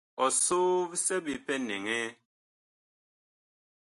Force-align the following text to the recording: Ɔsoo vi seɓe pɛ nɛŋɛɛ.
Ɔsoo 0.25 0.71
vi 0.89 0.97
seɓe 1.05 1.33
pɛ 1.45 1.53
nɛŋɛɛ. 1.67 2.07